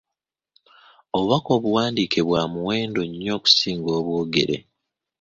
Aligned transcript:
Obubaka 1.17 1.49
obuwandiike 1.57 2.19
bwa 2.27 2.41
muwendo 2.53 3.01
nnyo 3.09 3.31
okusinga 3.37 3.89
obwogere. 3.99 4.57